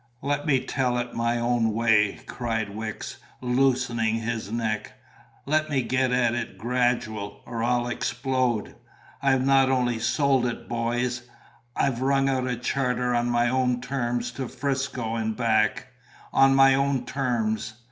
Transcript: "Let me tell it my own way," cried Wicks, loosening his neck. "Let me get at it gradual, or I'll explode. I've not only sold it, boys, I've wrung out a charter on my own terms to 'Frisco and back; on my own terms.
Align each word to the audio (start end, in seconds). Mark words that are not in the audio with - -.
"Let 0.23 0.47
me 0.47 0.59
tell 0.61 0.97
it 0.97 1.13
my 1.13 1.37
own 1.37 1.73
way," 1.73 2.21
cried 2.25 2.75
Wicks, 2.75 3.17
loosening 3.39 4.15
his 4.15 4.51
neck. 4.51 4.93
"Let 5.45 5.69
me 5.69 5.83
get 5.83 6.11
at 6.11 6.33
it 6.33 6.57
gradual, 6.57 7.41
or 7.45 7.63
I'll 7.63 7.85
explode. 7.87 8.73
I've 9.21 9.45
not 9.45 9.69
only 9.69 9.99
sold 9.99 10.47
it, 10.47 10.67
boys, 10.67 11.29
I've 11.75 12.01
wrung 12.01 12.29
out 12.29 12.47
a 12.47 12.57
charter 12.57 13.13
on 13.13 13.29
my 13.29 13.47
own 13.47 13.79
terms 13.79 14.31
to 14.31 14.47
'Frisco 14.47 15.13
and 15.17 15.37
back; 15.37 15.89
on 16.33 16.55
my 16.55 16.73
own 16.73 17.05
terms. 17.05 17.75